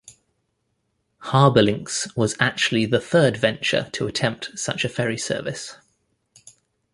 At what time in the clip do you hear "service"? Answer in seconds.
5.15-5.75